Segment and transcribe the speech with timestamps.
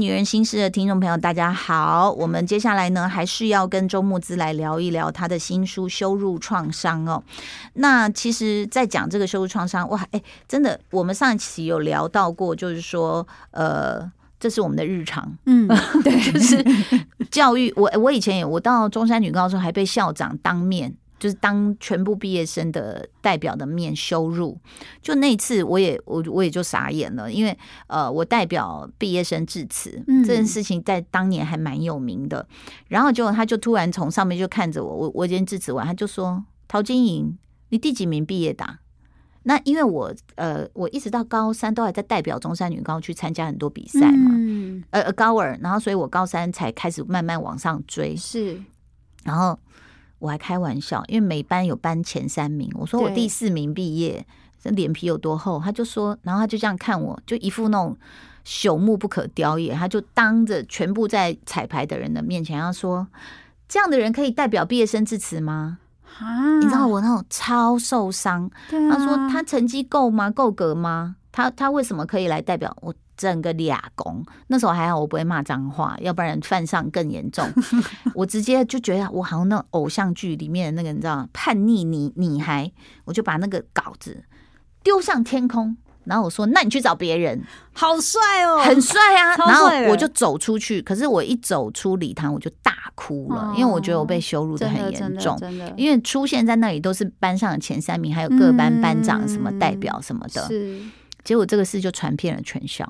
[0.00, 2.10] 女人心事的听众朋友，大家好。
[2.12, 7.22] 我们接下来呢，还是要跟周木之来聊一聊他的新书《羞辱创伤》哦。
[7.74, 15.66] 那其实，在讲这个羞辱创伤，哇，哎，真的，我们上一期有聊到过，就是说，呃，这是我们的日常，嗯，
[16.04, 16.64] 对，就是
[17.30, 17.72] 教育。
[17.76, 20.94] 我我以前也，我到中山女高中还被校长当面。
[21.18, 24.58] 就是当全部毕业生的代表的面羞辱，
[25.00, 32.46] 就那次我也我我也就傻眼了，因为呃我代表毕业生致辞这件事情在当年还蛮有名的，
[32.88, 37.38] 然后结果他就突然从上面就看着我，我我今天致辞完，他就说陶晶莹，
[37.70, 38.78] 你第几名毕业的？
[39.44, 44.30] 那因为我呃我一直到高三都还在代表中山女高去参加很多比赛嘛，
[44.90, 48.60] 呃呃高二，然后所以我高三才开始慢慢往上追，是，
[49.24, 49.58] 然后。
[50.18, 54.26] 我还开玩笑，因为每班有班前三名，我说我第四名毕业，
[54.62, 55.60] 这脸皮有多厚？
[55.62, 57.96] 他就说，然后他就这样看我，就一副那种
[58.44, 63.06] 朽木不可雕也，他就当着全部在彩排的人的面前，要说
[63.68, 65.78] 这样的人可以代表毕业生致辞吗？
[66.18, 68.50] 啊，你知道我那种超受伤。
[68.70, 70.30] 他说他成绩够吗？
[70.30, 71.16] 够格吗？
[71.36, 72.94] 他他为什么可以来代表我？
[73.18, 77.50] 整个俩公，那时候还好，我不会骂脏话，要不然犯上更严重。
[78.14, 82.70] 我直接就觉得我好像那偶像剧里面的那个，你知道叛逆女女孩，
[83.06, 84.22] 我就把那个稿子
[84.82, 87.42] 丢上天空，然后我说：“那你去找别人。”
[87.72, 89.34] 好帅哦，很帅啊！
[89.38, 95.40] 然后我就走出去，可是我一走出礼堂，我就大哭了，因为我觉得我被羞辱的很严重。
[95.74, 100.82] 因为出现在那里都是班上的前三名，还有各班班长什么代表什么的，是。
[101.26, 102.88] 结果这个事就传遍了全校。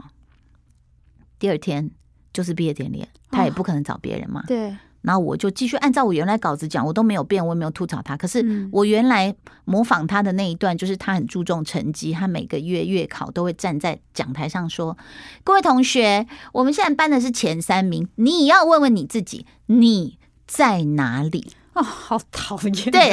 [1.39, 1.91] 第二天
[2.35, 4.45] 就是毕业典礼，他也不可能找别人嘛。
[4.47, 4.77] 对。
[5.01, 8.17] 然后我就继续按照我原来稿子讲，我都没有变，我也没有吐槽他。
[8.17, 9.35] 可是我原来
[9.65, 14.99] 模仿他的那一段，就是他很注重成绩，他每个月月考都会站在讲台上说
[15.45, 22.91] ：“各位同学，我们现在班的是前三名，你也要问问你自己，你在哪里？”哦，好讨厌！
[22.91, 23.11] 对，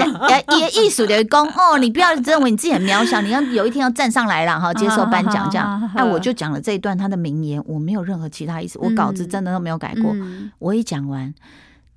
[0.57, 5.91] 也艺术的功哦，你不要认为你自己很渺小，你要有一天要站上来了哈，接受颁奖这样。
[5.96, 10.16] 哎，我就讲了这一段他的名言，我没有任何其他意思，我稿子真的都没有改过。
[10.59, 11.34] 我一讲完，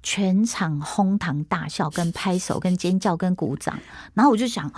[0.03, 3.78] 全场哄堂大笑，跟拍手，跟尖叫，跟鼓掌，
[4.15, 4.71] 然后我就想。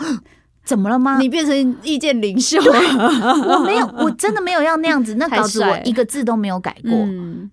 [0.69, 1.17] 怎么了吗？
[1.19, 2.59] 你变成意见领袖？
[2.61, 5.15] 我没有， 我真的没有要那样子。
[5.15, 6.93] 那稿子我一个字都没有改过。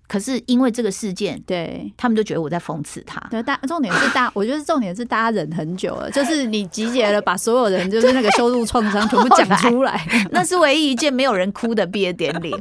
[0.06, 3.18] 可是因为这个事件，对他们就觉得我在讽刺他。
[3.30, 12.54] 对，大重点是大， 我觉得重点是大家忍很久了， 就是你集结了，把所有人就是那个羞辱创伤全部讲出来，那是唯一一件没有人哭的毕业典礼。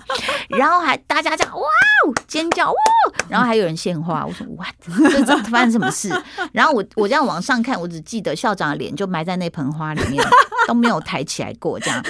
[0.47, 1.63] 然后还大家讲哇
[2.05, 2.77] 哦尖叫哇，
[3.27, 4.25] 然后还有人献花。
[4.25, 4.65] 我说哇，
[5.25, 6.09] 这发生什么事？
[6.53, 10.23] 然后我我这样往上看，我只记得校长的脸就埋在那盆花里面。
[10.67, 12.03] 都没有抬起来过，这样。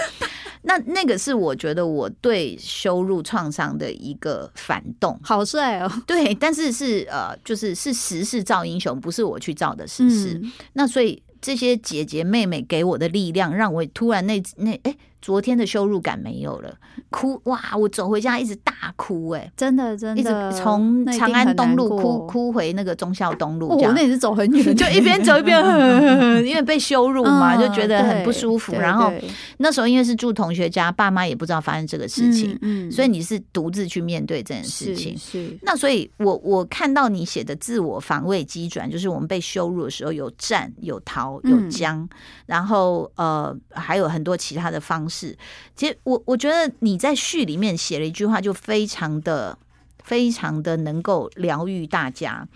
[0.64, 5.92] 那那个是我觉得我对羞辱创伤的一个反动，好帅哦。
[6.08, 10.42] 对，但是是呃，就是是时势造英雄，不是我去造的时势。
[10.74, 14.96] 那所以这些姐姐妹妹给我的力量，让我突然那那哎。
[15.26, 16.72] 昨天的羞辱感没有了，
[17.10, 17.60] 哭哇！
[17.76, 25.60] 我走回家一直大哭，哎，真的真的，一直从长安东路哭哭回那个忠孝东路，我那也是走很远， 就一边走一边，
[26.46, 28.74] 因为被羞辱嘛，就觉得很不舒服。
[28.74, 29.12] 然后
[29.58, 35.18] 那时候因为是住同学家，爸妈也不知道发生这个事情，嗯，所以你是独自去面对这件事情。
[35.18, 42.08] 是那所以，我我看到你写的自我防卫机转，就是我们被羞辱的时候有战有逃有僵，
[42.46, 45.15] 然后呃还有很多其他的方式。
[45.16, 45.38] 是，
[45.76, 49.58] 其实我我觉得你在序里面写了一句话，就非常的、
[50.04, 52.48] 非常的能够疗愈大家。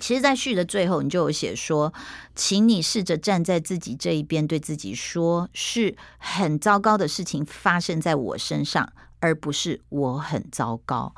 [0.00, 1.92] 其实，在序的最后，你就有写说，
[2.34, 8.92] 请你试着站在自己这一边，对自己说，是很糟糕的事情发生在我身上。
[9.24, 11.10] 而不是我很糟糕，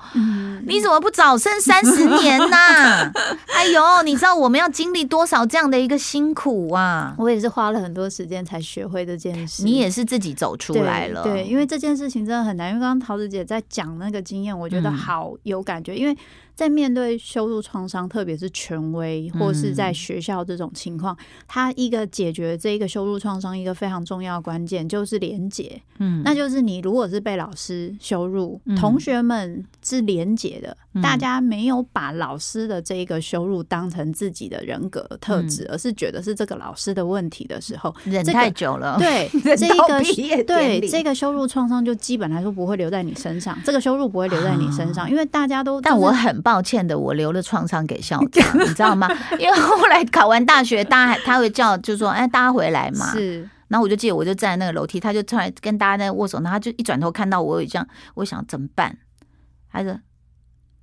[0.65, 2.57] 你怎么不早生三十年呢？
[3.53, 7.17] 哎呦，你知道我们要经历多少这样的一个辛苦啊！
[7.19, 9.65] 我也是花了很多时间才学会这件事。
[9.65, 12.69] 你也是自己走出来了，对，因为这件事情真的很难。
[12.69, 16.17] 因为刚刚桃子姐在讲那个经验，我觉得好有感觉，因为。
[16.57, 21.15] 在面对羞辱创伤，特别是权威或是在学校这种情况，
[21.47, 46.37] 他一个解决这一个羞辱创伤一个非常重要关键就是连结，嗯，那就是你如果是被老师羞辱，同学们是连结的，大家没有把老师的这一个羞辱当成自己的人格特质，而是觉得是这个老师的问题的时候，忍太久了，对， 这一个对这个羞辱创伤就基本来说不会留在你身上，这个羞辱不会留在你身上，因为大家都，但我很。
[46.47, 49.09] 抱歉的，我留了创伤给校长，你知道吗？
[49.37, 53.49] 因为后来考完大学，大家他会叫，就说：“哎，大家回来嘛。”是。
[53.69, 58.99] 然后我就记得，我就站在那个楼梯，他就突然跟大家在握手，然后他就一转头看到我，有这样，我想怎么办？
[59.71, 59.99] 他说：“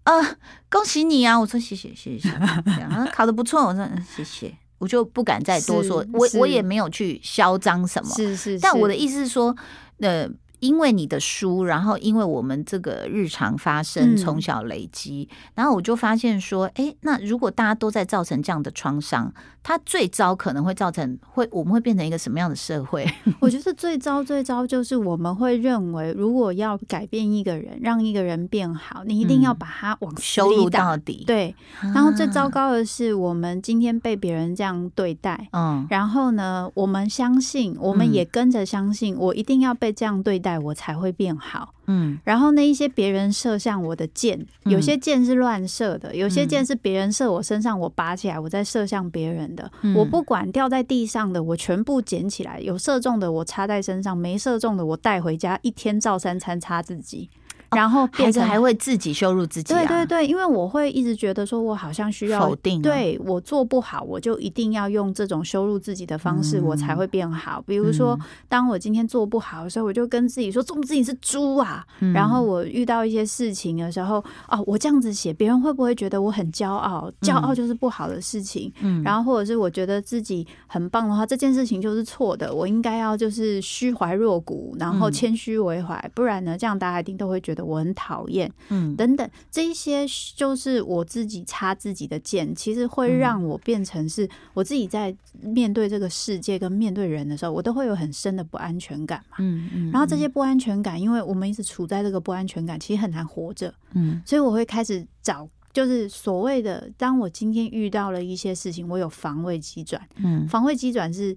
[0.04, 0.38] 啊，
[0.70, 1.40] 恭喜你啊！
[1.40, 2.30] 我说谢谢谢谢，
[2.66, 9.56] 然后考的不错，我说谢谢，我就不敢再多说，我我也没有去嚣张什么，是是，但我的意思是说，
[10.00, 10.30] 呃。
[10.64, 19.34] 因为你的书，然后因为我们这个日常发生，从小累积，然后我就发现说，哎，那如果大家都在造成这样的创伤。
[19.66, 23.10] 它最糟可能会造成会我们会变成一个什么样的社会？
[23.40, 31.24] 我觉得最糟最糟就是我们会认为，如果要改变一个人，让一个人变好，你一定要把他往羞辱到底。
[31.26, 41.74] 对，然后最糟糕的是，我们今天被别人这样对待，嗯，然后呢，我们相信，我们也跟着相信，我一定要被这样对待，我才会变好。
[41.88, 49.70] 嗯，然后那一些别人射向我的箭，有些箭是乱射的，有些箭是别人射我身上，我拔起来，我再射向别人的。
[49.96, 57.30] 我不管掉在地上的，我全部捡起来；有射中的，我插在身上；没射中的，我带回家，一天照三餐擦自己。
[57.76, 67.62] 然后孩子还会自己羞辱自己，对对对，因为我会一直觉得说，我好像需要否定，对我做不好，我就一定要用这种羞辱自己的方式，我才会变好。
[67.66, 68.18] 比如说，
[68.48, 71.86] 当我今天做不好的时候，我就跟自己说，做自己是猪啊。
[72.14, 77.12] 然后我遇到一些事情的时候，哦，我这样子写，别人会不会觉得我很骄傲？
[77.22, 78.72] 骄傲就是不好的事情。
[78.82, 87.63] 嗯，然后或者是我觉得自己很棒的话，这件事情就是错的，我应该要就是虚怀若谷，然后谦虚为怀，不然呢，这样大家一定都会觉得。
[87.66, 90.06] 我很讨厌，嗯，等等，这一些
[90.36, 99.70] 就是我自己插自己的剑，其实会让我变成是我自己在面对这个世界跟面对人的时候，我都会有很深的不安全感嘛，嗯。
[99.74, 111.36] 嗯，然后这些不安全感，因为我们一直处在这个不安全感，其实很难活着，嗯，所以我会开始找，就是所谓的，当我今天遇到了一些事情，我有防卫机转，嗯，防卫机转是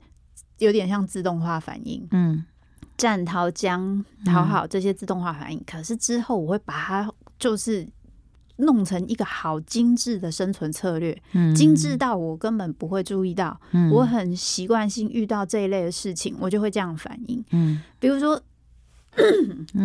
[0.58, 2.44] 有点像自动化反应，嗯。
[2.96, 7.86] 战、逃、僵、讨好这些自动化反应，可是之后我会把它就是
[8.56, 11.16] 弄成一个好精致的生存策略，
[11.54, 13.60] 精致到我根本不会注意到。
[13.92, 17.44] 我很习惯性遇到这一类的事情，我就会这样反应。
[17.50, 18.40] 嗯，比如说。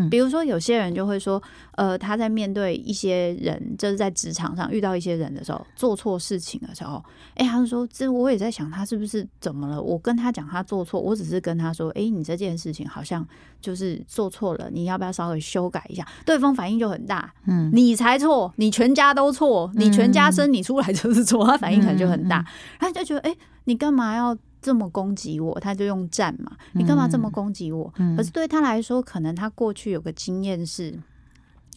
[0.10, 1.42] 比如说，有些人就会说，
[1.76, 7.04] 呃，他在面对一些人，就是在职场上遇到一些人的时候，做错事情的时候，
[7.36, 9.82] 哎，他就说，这我也在想，他是不是怎么了？
[9.82, 13.26] 我跟他讲他做错，我只是跟他说，哎，你这件事情好像
[13.60, 16.06] 就是做错了，你要不要稍微修改一下？
[16.26, 22.46] 对方反应就很大，嗯，你才错，你全家都错，你全家生你出来就是错，他反应可能就很大，
[22.80, 24.38] 他就觉得，哎，你干嘛要？
[24.62, 26.52] 这么攻击我，他就用战嘛？
[26.74, 27.92] 你干嘛这么攻击我？
[28.16, 30.98] 可是对他来说，可能他过去有个经验是。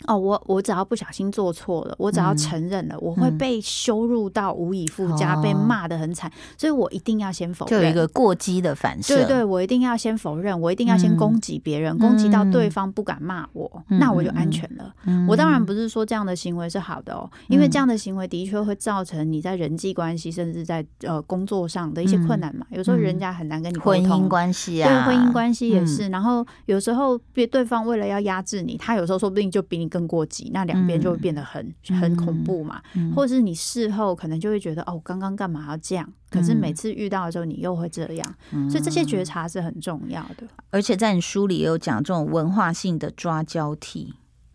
[0.07, 9.17] 哦，我我只要不小心做错了，我只要承认了，我会被羞辱到无以复加，被骂的很惨，所以我一定要先否认，就有一个过激的反射。
[9.17, 14.95] 对对，我一定要先否认，我一定要先攻击别人，攻击到对方不敢骂我，那我就安全了。
[15.27, 22.67] 我当然不是说这样的行为是好的哦，因为这样的行为的确会造成你在人际关系，甚至在呃工作上的一些困难嘛。
[22.71, 26.09] 有时候人家很难跟你婚姻关系啊，对婚姻关系也是。
[26.09, 29.84] 然后有时候别对方为了要压制你，他有时候说不定就比你。
[29.89, 32.81] 更过激，那两边就会变得很很恐怖嘛，
[33.15, 36.13] 或者是你事后可能就会觉得哦，刚刚干嘛要这样？
[36.31, 38.35] 可是每次遇到的时候，你又会这样，
[38.69, 40.47] 所以这些觉察是很重要的。
[40.71, 44.15] 而且在你书里也有讲这种文化性的抓交替，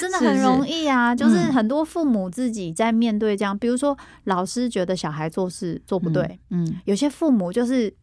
[0.00, 1.14] 真的很容易啊！
[1.14, 7.94] 就是很多父母自己在面对这样，比如说老师觉得小孩做事做不对，嗯，有些父母就是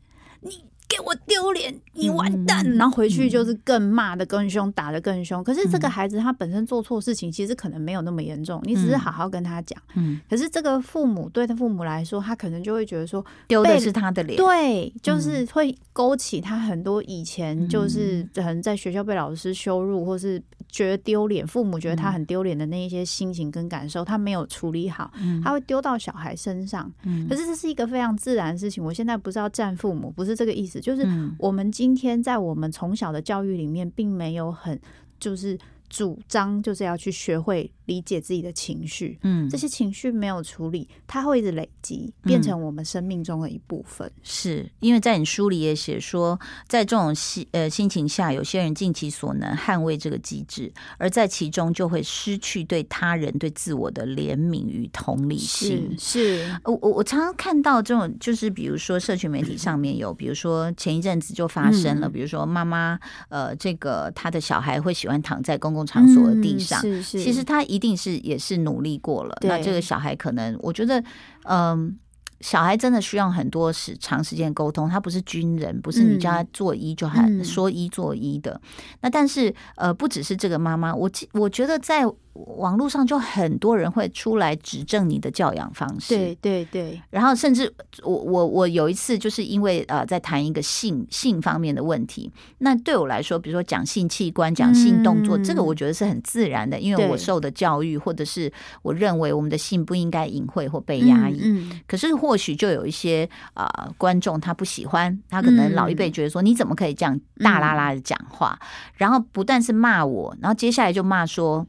[0.41, 0.68] 你。
[0.89, 2.65] 给我丢脸，你完蛋！
[2.75, 5.43] 然后回去就是更骂的更凶，打的更凶。
[5.43, 9.79] 可是这个孩子他本身做错事情，其实可能没有那么严重，你只是好好跟他讲。
[9.95, 10.19] 嗯。
[10.27, 14.35] 可是这个父母对他父母来说，他可能就会觉得说，丢的是他的脸。
[14.35, 20.41] 对，就是会勾起他很多以前就是可能在学校被老师羞辱，或是
[20.71, 25.11] 觉得丢脸，父母觉得他很丢脸的那一些心情跟感受，他没有处理好，
[25.43, 26.91] 他会丢到小孩身上。
[27.03, 27.27] 嗯。
[27.27, 28.83] 可是这是一个非常自然的事情。
[28.83, 30.79] 我现在不是要站父母，不是这个意思。
[30.79, 31.05] 就是
[31.37, 34.79] 我们今天在我们从小的教育里面，并没有很
[35.19, 35.57] 就是
[35.89, 37.71] 主张，就是要去学会。
[37.89, 44.07] 理解自己的情绪，嗯，这些情绪没有处理，它会一直累积，变成我们生命中的一部分。
[44.21, 55.95] 是因为在你书里也写说，在这种心呃心情下，有些人尽其所能捍卫这个机制，而在其中就会失去对他人、对自我的怜悯与同理心。
[55.97, 67.79] 是，我我我常常看到这种，就是比如说社群媒体上面有，比如说前一阵子就发生了，比如说妈妈呃，这个他的小孩会喜欢躺在公共场所的地上，是是，其实他一。
[67.79, 71.01] 定是也是努力过了，那这个小孩可能，我觉得，
[71.45, 71.97] 嗯，
[72.41, 78.59] 小孩真的需要很多时长时间沟通，他不是军人，不是你叫他做一就喊说一做一的。
[78.99, 82.03] 那但是呃，不只是这个妈妈，我我觉得在。
[82.33, 87.01] 网络上就很多人会出来指正你的教养方式，对对对。
[87.09, 87.71] 然后甚至
[88.03, 101.41] 我我我有一次就是因为呃在谈一个性性方面的问题，那对我来说，比如说讲性器官、讲性动作，这个我觉得是很自然的，因为我受的教育，或者是我认为我们的性不应该隐晦或被压抑。
[101.43, 101.81] 嗯。
[101.87, 108.57] 可是或许就有一些啊观众他不喜欢，他可能老一辈觉得说你怎么可以这样大啦啦的讲话，
[108.95, 111.67] 然后不但是骂我，然后接下来就骂说。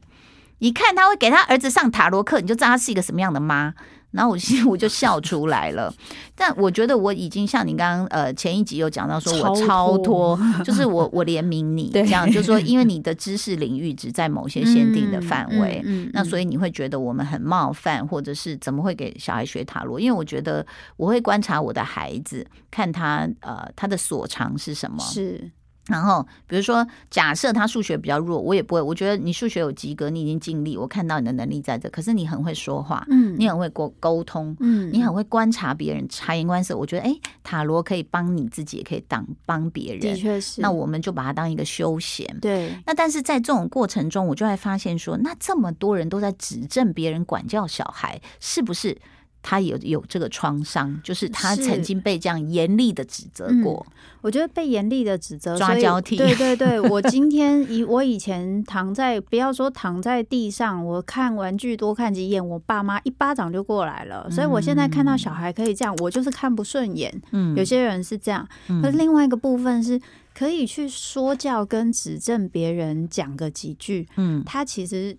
[0.61, 3.73] 一看他会给他儿子上塔罗课，你就知道他是一个什么样的妈。
[4.11, 5.91] 然后我心我就笑出来了。
[6.35, 19.97] 但我觉得我已经像你刚刚呃前一集有讲到说我超脱， 就是我我怜悯你这样，就是说因为你的知识领域只在某些限定的范围，那所以你会觉得我们很冒犯，或者是怎么会给小孩学塔罗？
[19.97, 20.63] 因为我觉得
[20.97, 24.99] 我会观察我的孩子，看他呃他的所长是什么。
[24.99, 25.49] 是。
[25.87, 28.81] 然后，比如说，假设他数学比较弱，我也不会。
[28.81, 31.89] 我觉得你数学有及格，你已经尽力，我看到你的能力在这。
[31.89, 36.77] 可是你很会说话，嗯，你很会沟沟通，嗯，你很会观察别人，察言观色。
[36.77, 40.01] 我觉得，哎，塔罗可以帮你自己，也可以当帮别人。
[40.01, 40.61] 的确是。
[40.61, 42.39] 那我们就把它当一个休闲。
[42.39, 42.71] 对。
[42.85, 48.95] 那但是在这种过程中，我就会发现说，那这么多人都在指正别人管教小孩，是不是？
[49.43, 53.85] 他有有这个创伤，就是他曾经被这样严厉的指责过。
[54.21, 56.15] 我觉得被严厉的指责抓交替。
[56.15, 64.29] 对对对， 我今天以我以前躺在不要说躺在地上，我看玩具多看几眼，我爸妈一巴掌就过来了。
[64.29, 67.11] 所以我现在看到小孩可以这样，我就是看不顺眼。
[67.31, 68.47] 嗯，有些人是这样，
[68.83, 69.99] 可是另外一个部分是
[70.35, 74.07] 可以去说教跟指正别人，讲个几句。
[74.17, 75.17] 嗯，他其实。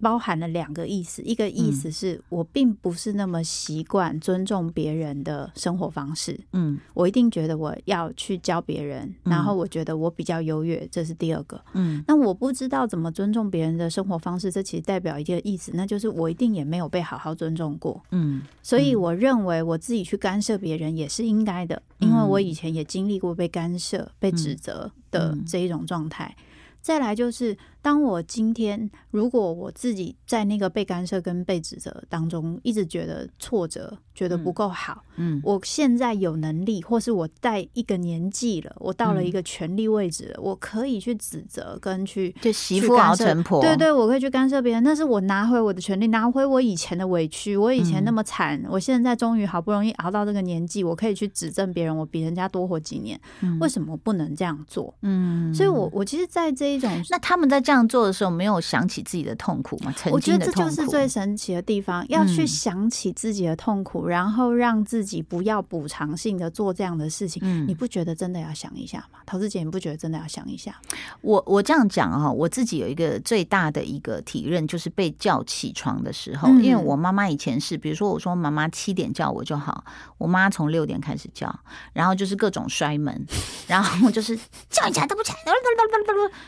[0.00, 26.36] 包含了两个意思，一个意思是我并不是那么习惯尊重别人的生活方式，嗯，我一定觉得我要去教别人，然后我觉得我比较优越，这是第二个，嗯，那我不知道怎么尊重别人的生活方式，这其实代表一个意思，那就是我一定也没有被好好尊重过，嗯，所以我认为我自己去干涉别人也是应该的，因为我以前也经历过被干涉、被指责的这一种状态。
[26.82, 33.98] 再来就是，当我今天如果我自己在那个被干涉跟被指责当中，一直觉得挫折。
[34.16, 53.20] 觉得不够好，嗯，我现在有能力，或是我在一个年纪了，我到了一个权力位置了，我可以去指责跟去就媳妇熬成婆，对对，我可以去干涉别人，那是我拿回我的权利，拿回我以前的委屈，我以前那么惨，我现在终于好不容易熬到这个年纪，我可以去指正别人，我比人家多活几年，
[53.60, 54.94] 为什么不能这样做？
[55.02, 59.92] 嗯，所以我我其实，在这一种，那他们在这样做的时候，没有想起自己的痛苦吗？
[60.12, 64.06] 我觉得这就是最神奇的地方，要去想起自己的痛苦。
[64.06, 69.18] 然后让自己不要补偿性的做这样的事情，你不觉得真的要想一下吗？
[69.24, 70.76] 陶子姐，你不觉得真的要想一下？
[71.22, 79.84] 我我这样讲啊，我自己有一个最大的一个体认，就是被叫起床的时候，因为我妈妈以前是，比如说我说妈妈七点叫我就好，
[80.18, 81.52] 我妈从六点开始叫，
[81.92, 83.26] 然后就是各种摔门，
[83.66, 84.36] 然后就是
[84.70, 85.38] 叫你起来都不起来，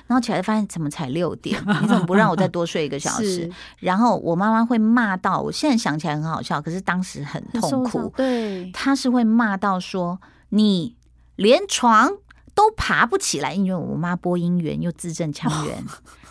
[0.06, 1.60] 然后起来发现怎么才六点？
[1.82, 3.50] 你怎么不让我再多睡一个小时？
[3.78, 7.42] 然后我妈妈会骂到，我现在想起来很好笑，可是当时很。
[7.60, 10.94] 痛苦，对，她是会骂到说你
[11.36, 12.10] 连床
[12.54, 15.84] 都爬不起来，因为我妈播音员又字正腔圆，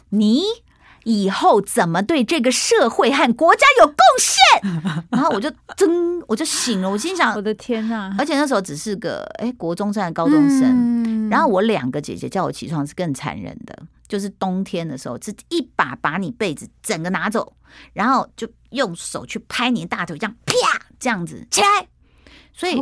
[0.09, 0.41] 你
[1.03, 5.03] 以后怎么对这个社会和国家有贡献？
[5.11, 8.13] 然后我就真我就醒了，我心想我的天呐！
[8.17, 13.83] 而且那时候只是个哎国中生、高中生，然后我两个姐姐叫我起床是更残忍的。
[14.07, 17.53] 就是冬天的时候，是一把把你被子整个拿走，
[17.93, 20.53] 然后就用手去拍你的大腿，这样啪
[20.99, 21.87] 这样子起来。
[22.53, 22.75] 所以，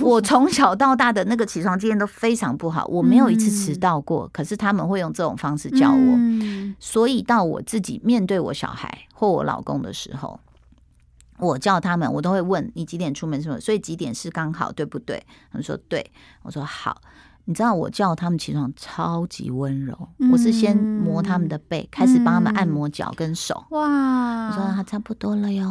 [0.00, 4.28] 我从小到大的那个起床经验都非常不好，我没有一次迟到过。
[4.32, 6.18] 可是他们会用这种方式教我，
[6.80, 10.40] 所以到我自己面对我小孩或我老公的时候，
[11.38, 13.40] 我叫他们，我都会问你几点出门？
[13.40, 13.60] 什么？
[13.60, 15.24] 所以几点是刚好，对不对？
[15.52, 16.10] 他们说对，
[16.42, 17.00] 我说好。
[17.50, 23.64] 你知道我叫他们起床超级温柔，我是先摸他们的背，开始帮他们按摩脚跟手。
[23.70, 24.46] 哇！
[24.46, 25.66] 我说他差不多了哟，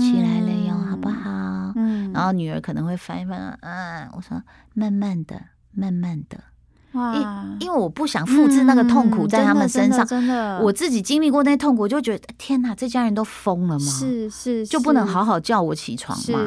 [0.00, 1.72] 起来了哟，好不好？
[1.76, 2.12] 嗯。
[2.12, 4.10] 然后女儿可能会翻一翻，嗯。
[4.16, 4.42] 我说
[4.74, 6.42] 慢慢的，慢慢的。
[6.92, 13.86] 哇，因为我不想复制那个痛苦在他们身上，真的，我自己经历过那些痛苦，我就觉得天哪，这家人都疯了吗？
[13.86, 16.38] 是是，就不能好好叫我起床吗？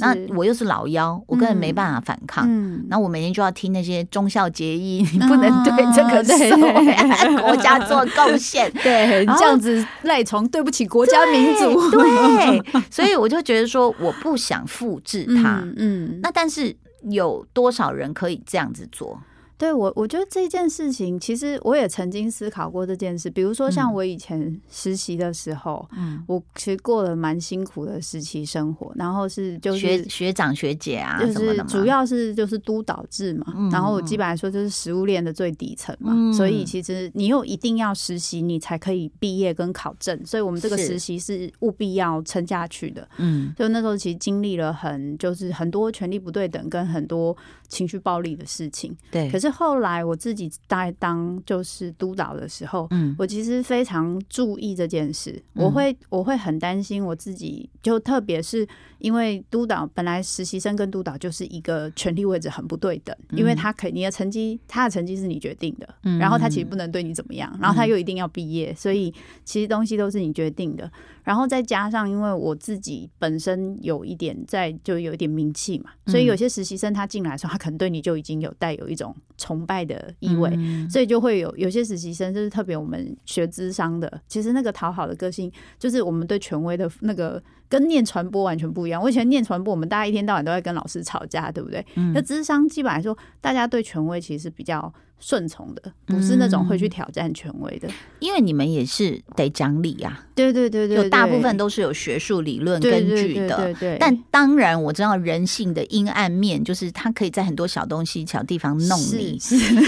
[0.00, 2.48] 那我又是老妖，我根本没办法反抗。
[2.88, 11.90] 那我每天就要听那些忠孝节义，你不能对这个国家做贡献， 对，这样子赖床，对不起国家民族。
[11.90, 15.62] 对， 所以我就觉得说，我不想复制它。
[15.76, 16.74] 嗯，那但是
[17.10, 19.20] 有多少人可以这样子做？
[19.62, 23.30] 对我，我觉得这件事情，其实我也曾经思考过这件事。
[23.30, 43.08] 比如说，像我以前实习的时候，嗯，我其实过了蛮辛苦的实习生活，然后是就是学学长学姐啊，就是主要是就是督导制嘛，然后我基本来说就是食物链的最底层嘛，所以其实你又一定要实习，你才可以毕业跟考证，所以我们这个实习是务必要撑下去的。
[43.18, 47.36] 嗯，就那时候其实经历了很就是很多权力不对等跟很多
[47.68, 49.51] 情绪暴力的事情，对，可是。
[49.52, 58.66] 后来我自己在当就是督导的时候，嗯，我其实非常注意这件事，我会我会很担心我自己，就特别是
[58.98, 69.12] 因为督导本来实习生跟督导就是一个权力位置很不对等，因为他肯你的成绩他的成绩是你决定的，然后他其实不能对你怎么样，然后他又一定要毕业，所以
[69.44, 70.90] 其实东西都是你决定的。
[71.22, 80.50] 然后再加上，因为我自己本身有一点在，就有一点名气嘛，所以有些实习生他进来的时候，他可能对你就已经有带有一种崇拜的意味，
[80.90, 89.02] 所以就会有有些实习生就是特别我们学智商的，其实那个讨好的个性，就是我们对权威的那个跟念传播完全不一样。
[89.02, 91.84] 我以前念传播，我们大家一天到晚都在跟老师吵架，对不对？
[92.14, 94.92] 那智商基本来说，大家对权威其实比较。
[95.22, 97.88] 顺从的，不是那种会去挑战权威的，
[98.18, 100.20] 因为你们也是得讲理呀。
[100.34, 103.56] 对对对对，有大部分都是有学术理论根据的。
[103.56, 103.96] 对对。
[104.00, 109.38] 但当然我知道人性的阴暗面，就是他可以在很多小东西、小地方弄你。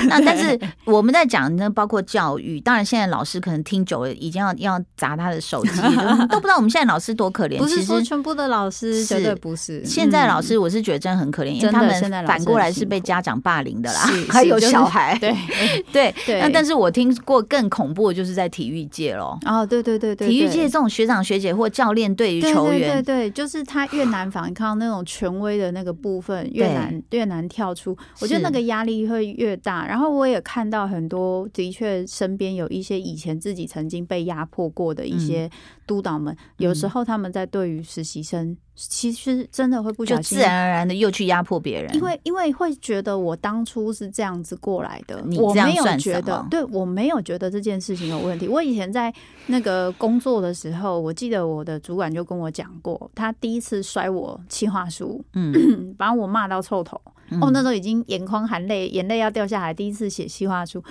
[0.06, 5.80] 那但是我们在讲那包括教育，当然现在老师可能听久了，已经要要砸他的手机，
[6.28, 7.56] 都不知道我们现在老师多可怜。
[7.56, 9.82] 不是说全部的老师绝对不是。
[9.84, 15.18] 现在老师我是觉得真的很可怜，因为他们反过来是被家长霸凌的啦， 还有小孩。
[15.92, 19.38] 对 对，那但是我听过更恐怖的，就是在体育界喽。
[19.46, 27.96] 哦，对对对对，体育界这种学长学姐或教练对于球员，对对，就是他越难反抗那种权威的那个部分，越难越难跳出。
[28.20, 29.86] 我觉得那个压力会越大。
[29.86, 35.48] 然后我也看到很多，的确身边有一些以前自己曾经被压迫过的一些
[35.86, 38.56] 督导们，有时候他们在对于实习生。
[38.76, 48.48] 其实真的会不小心，自然而然的又去压迫别人，因为因为会觉得我当初是这样子过来的，我没有觉得，对我没有觉得这件事情有问题。
[48.48, 49.14] 我以前在
[49.46, 57.00] 那个工作的时候，我记得我的主管就跟我讲过，他第一次摔我企划书，嗯， 把我骂到臭头，
[57.40, 60.82] 哦，那时候已经眼眶含泪，眼泪要掉下来，第一次写企划书，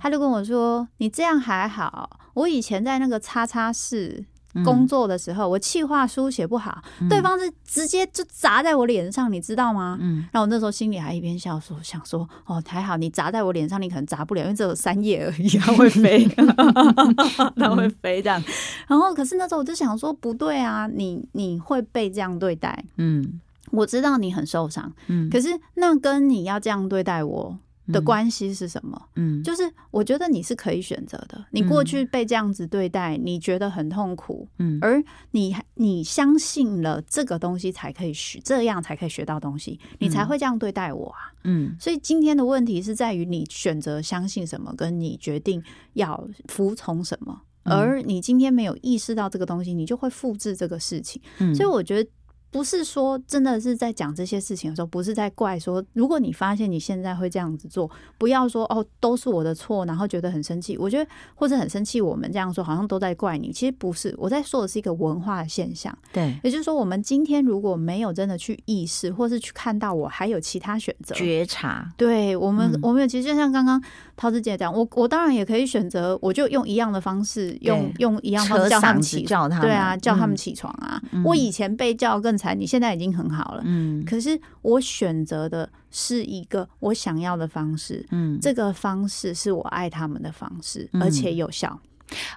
[0.00, 4.24] 他就跟我说：“你这样还好，我以前在那个叉叉市。”
[4.64, 9.96] 工作的时候，我气话书写不好，对方是直接就砸在我脸上，你知道吗？
[10.00, 16.26] 嗯，然后我那时候心里还一边笑说，想说哦，还好你砸在我脸上，你可能砸不了，因为只有三页而已，它会飞，
[17.56, 18.42] 它会飞这样。
[18.86, 27.58] 然后，可是那时候我就想说，不对啊，你你会被这样对待，嗯，我知道你很受伤，嗯，可是那跟你要这样对待我。
[27.92, 29.00] 的关系是什么？
[29.16, 31.44] 嗯，就是我觉得你是可以选择的。
[31.50, 41.76] 你过去被这样子对待，你觉得很痛苦，嗯，而你你相信了这个东西才可以学，这样才可以学到东西，你才会这样对待我啊，嗯。
[41.78, 45.62] 所以今天的问题是在于你选择相信什么，跟你决定
[45.94, 47.42] 要服从什么。
[47.64, 51.20] 而你今天没有意识到这个东西，你就会复制这个事情。
[51.54, 52.10] 所以我觉得。
[52.50, 60.76] 不是说真的是在讲这些事情的时候，不是在怪说，如果你发现你现在会这样子做，不要说哦都是我的错，然后觉得很生气。
[60.78, 63.52] 我觉得或者很生气，我们这样说好像都在怪你。
[63.52, 65.96] 其实不是，我在说的是一个文化现象。
[66.12, 71.92] 对，也就是说，我们今天如果没有真的去意识，或是去看到我还有其他选择，觉察。
[71.96, 73.82] 对我们，我们其实就像刚刚
[74.18, 81.00] 陶子姐讲，我我当然也可以选择，我就用一样的方式，用用一样方式叫他们起，叫他们，对啊，叫他们起床啊。
[81.24, 82.38] 我以前被叫更。
[82.38, 91.80] 惨你现在已经很好了，嗯，可是我选择的是一个我想要的方式，嗯，这个方式是我爱他们的方式，而且有效，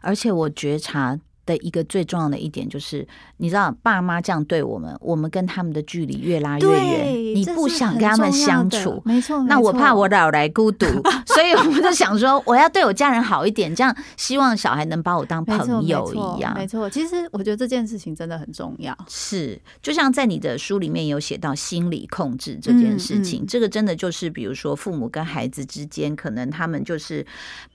[0.02, 7.36] 而且我觉察的一个最重要的一点就是，你知道爸妈这样对我们，我们跟他们的距离越拉越远。
[7.36, 9.42] 你不想跟他们相处，没错。
[9.44, 10.86] 那我怕我老来孤独，
[11.26, 16.54] 所以我们就想说，我要对我家人好一点，这样希望小孩能把我当朋友一样。
[16.54, 18.96] 没错，其实我觉得这件事情真的很重要。
[19.08, 27.26] 是，就像在你的书里面有写到心理控制这件事情，这个真的就是，比如说父母跟孩子之间，可能他们就是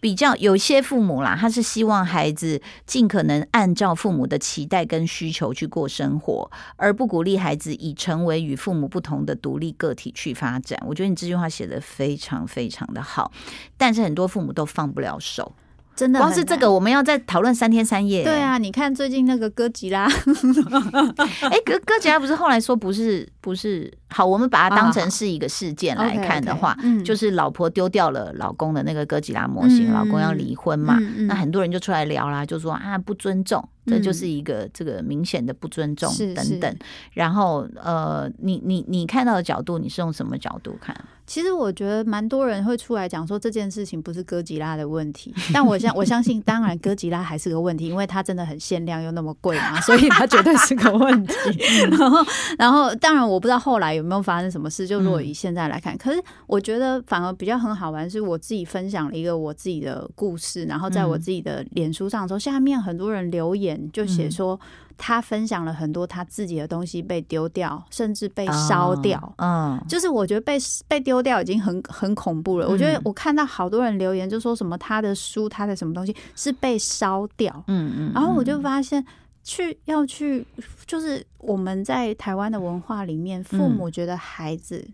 [0.00, 10.78] 比较有些父母啦，他是希望孩子尽可能按照父母的期待跟需求去过生活，而不鼓励孩子以成为与父母不同的独立个体去发展。
[10.86, 13.32] 我觉得你这句话写的非常非常的好，
[13.78, 15.54] 但是很多父母都放不了手。
[15.96, 18.22] 真的，光是这个我们要再讨论三天三夜。
[18.22, 20.04] 对啊，你看最近那个哥吉拉，
[21.48, 33.66] 哎，哥哥吉拉不是后来说不是不是好，我们把它当成是一个事件来看的话，就是老婆丢掉了老公的那个哥吉拉模型，老公要离婚嘛，那很多人就出来聊啦，就说啊不尊重。
[33.88, 36.76] 这就是一个这个明显的不尊重等等，
[37.12, 40.92] 然后呃，你你你看到的角度，你是用什么角度看？
[41.24, 51.34] 其实我觉得蛮多人会出来讲说这件事情不是哥吉拉的问题， 但我相我相信，当然哥吉拉还是个问题，因为它真的很限量又那么贵嘛，所以它绝对是个问题。
[51.96, 52.26] 然后
[52.58, 63.76] 然后当然我不知道后来有没有发生什么事，就如果以现在来看，可是我觉得反而比较很好玩，是我自己分享了一个我自己的故事，然后在我自己的脸书上的时候，下面很多人留言。
[63.92, 64.58] 就写说
[64.98, 69.34] 他分享了很多他自己的东西被丢掉，甚至被烧掉。
[69.38, 72.68] 嗯，就是我觉得被被丢掉已经很很恐怖了。
[72.68, 77.64] 我觉得我看到好多人留言，就说什么他的书、他的什么东西是被烧掉。
[77.68, 79.04] 嗯嗯，然后我就发现
[79.46, 80.44] 去要去，
[80.88, 84.84] 就是我们在台湾的文化里面，父母觉得孩子。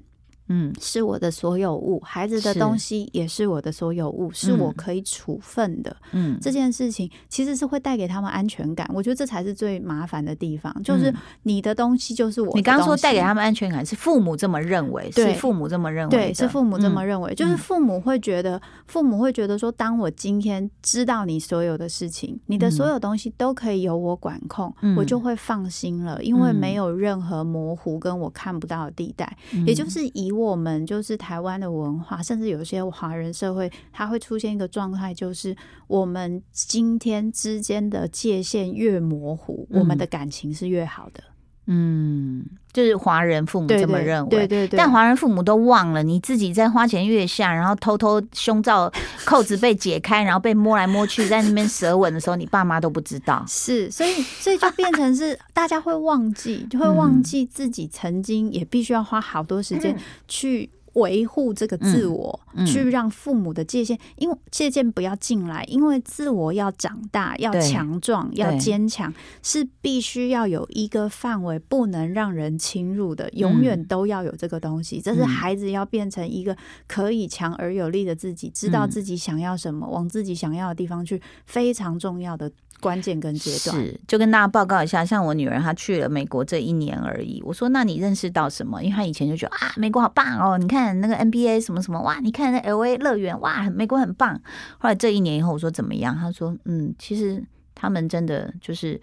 [0.54, 5.96] 嗯，是我的所有物，孩子的东西也是我的所有物，是我可以处分的。
[6.10, 10.70] 嗯，这件事情其实是会带给他们安全感，我觉得这才是最麻烦的地方。
[10.82, 11.10] 就是
[11.44, 29.34] 你的东西就是我，你刚刚说带给他们安全感是父母这么认为，是父母这么认为，对，是父母这么认为，就是父母会觉得，父母会觉得说，当我今天知道你所有的事情，你的所有东西都可以由我管控，我就会放心了，因为没有任何模糊跟我看不到的地带，
[29.66, 30.30] 也就是以。
[30.32, 41.22] 我们就是台湾的文化，甚至有些华人社会，它会出现一个状态，就是我们今天之间的界限越模糊，我们的感情是越好的。
[41.66, 44.76] 嗯，就是华人父母这么认为，对对对。
[44.76, 48.92] 但华人父母都忘了，你自己在花前月下，然后偷偷胸罩
[49.24, 53.44] 扣子被解开，然后被摸来摸去，在那边舌吻的时候，你爸妈都不知道。
[53.48, 59.96] 是，所以所以就变成是 大家会忘记，就会忘记自己曾经也必须要花好多时间
[60.26, 60.68] 去。
[60.94, 75.00] 维护这个自我，去让父母的界限，因为界限不要进来，因为自我要长大，要强壮，要坚强，是必须要有一个范围，不能让人侵入的，永远都要有这个东西。
[75.00, 82.50] 这是孩子要变成一个可以强而有力的自己，知道自己想要什么，往自己想要的地方去，非常重要的。
[82.82, 87.40] 关键跟阶段是，就跟大家报告一下，像我女儿她去了美国这一年而已。
[87.46, 88.82] 我说，那你认识到什么？
[88.82, 94.34] 因为她以前就觉得啊，美国好棒哦，你看那个 NBA 什么什么，哇，你看那 LA 乐园，哇，美国很棒。
[94.78, 96.16] 后来这一年以后，我说怎么样？
[96.16, 97.40] 她说，嗯，其实
[97.74, 99.00] 他们真的就是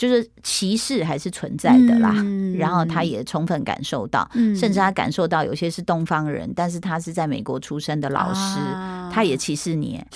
[0.00, 2.14] 就是歧视还是存在的啦。
[2.56, 8.58] 然后他也充分感受到，甚至他感受到有些是东方人，但是他是在美国出生的老师，
[9.12, 10.02] 他也歧视你。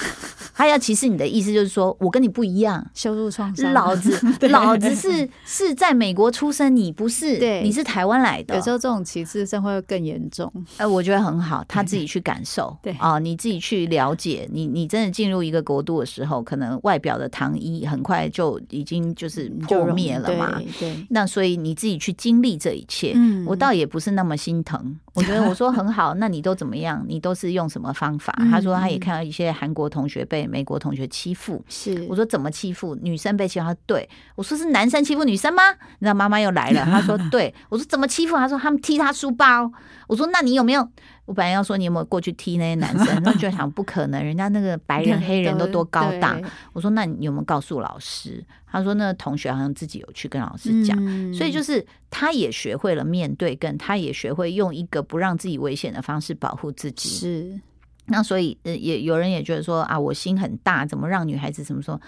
[0.56, 3.72] 他要歧视你的意思就是说我跟你不一样，羞辱创伤。
[3.72, 4.16] 老子
[4.48, 8.54] 老子是是在美国出生，你不是，对，你是台湾来的。
[8.54, 10.50] 有时候这种歧视甚会更严重。
[10.76, 14.48] 呃，我觉得很好， 他自己去感受，对啊，你自己去了解。
[14.52, 20.60] 你你真的进入一个国度的时候，可能外表的糖衣很快就已经就是破灭了嘛。
[20.78, 23.14] 对，那所以你自己去经历这一切，
[23.46, 24.96] 我倒也不是那么心疼。
[25.14, 27.04] 我觉得我说很好，那你都怎么样？
[27.06, 28.32] 你都是用什么方法？
[28.50, 30.44] 他说他也看到一些韩国同学被。
[30.54, 33.66] 美国同学欺负，是我说怎么欺负女生被欺负？
[33.66, 35.62] 他对我说是男生欺负女生吗？
[35.98, 38.36] 那妈妈又来了，他说 对我说怎么欺负？
[38.36, 39.72] 他说他们踢他书包。
[40.06, 40.88] 我说那你有没有？
[41.26, 46.38] 我本来要说你有没有过去踢那些男生，那就想不可能，人家那个白人黑人都多高大。
[46.72, 48.44] 我说那你有没有告诉老师？
[48.66, 50.96] 他说那个同学好像自己有去跟老师讲，
[51.32, 57.08] 所以就是他也学会了面对，跟他也学会用一个不让自己危险的方式保护自己。
[57.08, 57.60] 是。
[58.06, 62.00] 那所以，呃，也有人也觉得说啊，我心很大，怎么让女孩子怎么说？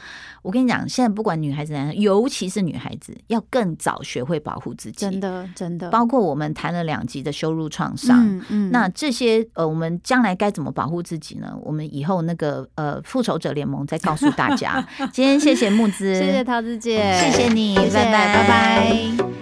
[0.43, 4.99] 我跟你讲，现在不管女孩子男生，尤其是女孩子，要更早学会保护自己。
[4.99, 5.89] 真的，真的。
[5.91, 11.57] 包括我们谈了两集的羞辱创伤，嗯嗯，那这些呃，我们将来该怎么保护自己呢？
[11.63, 14.87] 我们以后那个呃，复仇者联盟再告诉大家。
[15.13, 19.36] 今天谢谢木子，谢谢桃子姐，谢谢你，拜拜，拜拜。